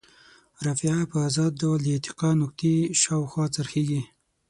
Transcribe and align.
رافعه 0.65 1.03
په 1.11 1.17
ازاد 1.27 1.51
ډول 1.61 1.79
د 1.83 1.87
اتکا 1.97 2.29
نقطې 2.41 2.75
شاوخوا 3.01 3.45
څرخیږي. 3.55 4.01